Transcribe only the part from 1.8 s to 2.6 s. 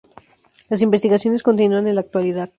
en la actualidad.